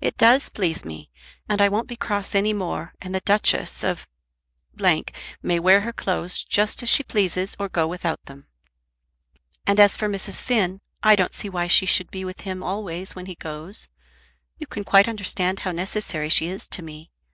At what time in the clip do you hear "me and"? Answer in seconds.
0.84-1.60